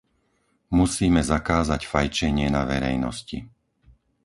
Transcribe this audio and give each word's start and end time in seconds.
Musíme 0.79 1.21
zakázať 1.33 1.81
fajčenie 1.93 2.47
na 2.57 2.63
verejnosti. 2.71 3.37